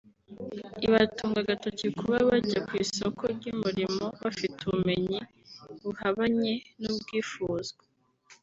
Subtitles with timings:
[0.85, 5.19] ibatunga agatoki kuba bajya ku isoko ry’umurimo bafite ubumenyi
[5.81, 7.81] buhabanye n’ubwifuzwa